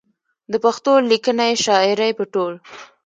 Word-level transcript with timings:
د 0.51 0.53
پښتو 0.63 0.91
ليکنۍ 1.11 1.53
شاعرۍ 1.65 2.11
په 2.17 2.23
ټول 2.33 2.53